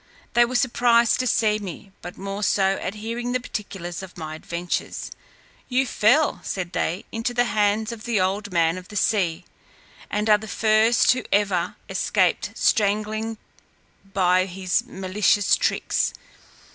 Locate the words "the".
3.33-3.39, 7.35-7.43, 8.05-8.19, 8.87-8.95, 10.39-10.47